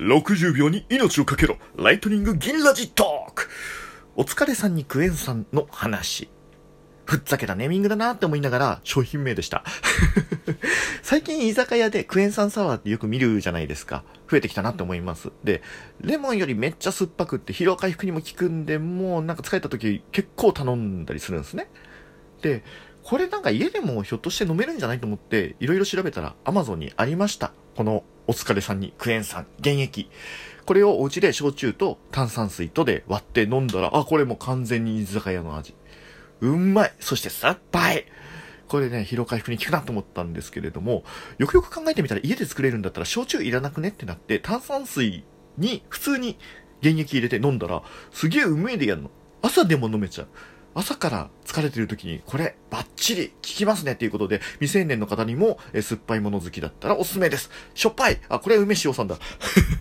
[0.00, 3.50] 60秒に命をかけろライトニング銀ラジトーク
[4.16, 6.30] お疲れさんにクエン酸の話。
[7.04, 9.62] ふっざけたネーミングだなって思いながら商品名でした。
[11.02, 14.04] 最近居酒屋でクエン酸サワーってよく見るじゃないですか。
[14.30, 15.32] 増えてきたなって思います。
[15.44, 15.62] で、
[16.00, 21.68] レモンよりめっちゃ酸っぱくって疲労回復にも効くんで、もうなんか疲れた時結構頼んだりするんですね。
[22.40, 22.64] で、
[23.02, 27.52] これなんか家でもひょっとして飲めるんじゃないと思っていろいろ調べたら Amazon にありました。
[27.76, 30.10] このお疲れさんにクエン酸原液。
[30.66, 35.74] これをお家で焼酎と炭酸水とで割って飲んだら、あ、これも完全に居酒屋の味。
[36.40, 36.94] うんまい。
[37.00, 38.04] そしてさっぱい。
[38.68, 41.02] これね、疲労回復に効くなと思ったんですけれども、
[41.38, 45.24] よくよく考えてみたら家で作れるんだったら焼酎いらなくねってなって、炭酸水
[45.58, 46.38] に普通に
[46.82, 47.82] 原液入れて飲んだら、
[48.12, 49.10] すげえうめえでやるの。
[49.42, 50.28] 朝でも飲めちゃう。
[50.74, 57.50] 朝から疲れてる時にこれバッチリ効きますねっていうことで未成年の方にも、え酸っぱいもの好きだったらおすすめです。
[57.74, 59.16] しょっぱいあ、これ梅塩さんだ。